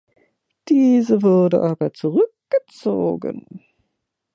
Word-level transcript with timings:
Diese 0.67 1.21
wurde 1.21 1.61
aber 1.61 1.93
zurückgezogen. 1.93 3.45